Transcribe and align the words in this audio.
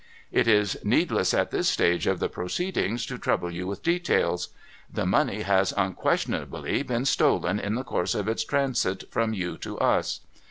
'It 0.31 0.47
is 0.47 0.77
needless, 0.83 1.31
at 1.31 1.51
this 1.51 1.69
stage 1.69 2.07
of 2.07 2.17
the 2.17 2.27
proceedings, 2.27 3.05
to 3.05 3.19
trouble 3.19 3.51
you 3.51 3.67
with 3.67 3.83
details. 3.83 4.49
The 4.91 5.05
money 5.05 5.43
has 5.43 5.75
unquestionably 5.77 6.81
been 6.81 7.05
stolen 7.05 7.59
in 7.59 7.75
the 7.75 7.83
course 7.83 8.15
of 8.15 8.27
its 8.27 8.43
transit 8.43 9.03
from 9.11 9.33
you 9.35 9.59
to 9.59 9.77
us. 9.77 10.21